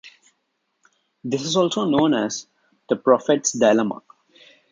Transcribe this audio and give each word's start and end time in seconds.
This 1.23 1.43
is 1.43 1.55
also 1.55 1.85
known 1.87 2.15
as 2.15 2.47
the 2.89 2.95
"prophet's 2.95 3.51
dilemma". 3.51 4.01